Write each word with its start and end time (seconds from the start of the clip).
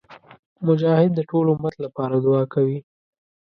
مجاهد 0.65 1.11
د 1.15 1.19
ټول 1.29 1.45
امت 1.53 1.75
لپاره 1.85 2.15
دعا 2.25 2.43
کوي. 2.53 2.79